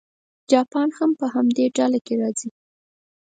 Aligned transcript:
جاپان 0.51 0.89
هم 0.97 1.11
په 1.19 1.25
همدې 1.33 1.65
ډله 1.77 1.99
کې 2.05 2.13
راځي. 2.21 2.49